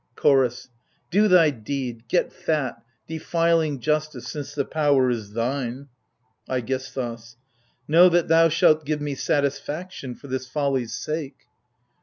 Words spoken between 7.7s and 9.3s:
Know that thou shalt give me